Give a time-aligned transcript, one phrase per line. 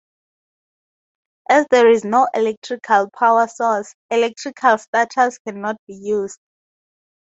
[1.47, 6.39] As there is no electrical power source, electrical starters cannot be used.